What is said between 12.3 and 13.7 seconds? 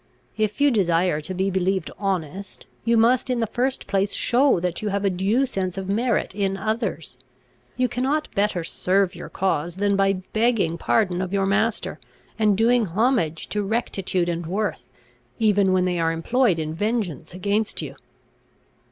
and doing homage to